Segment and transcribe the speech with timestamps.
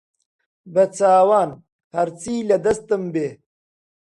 [0.73, 1.51] بەچاوان
[1.95, 3.29] هەرچی لە دەستم بێ